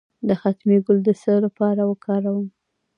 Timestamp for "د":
0.27-0.29, 1.07-1.09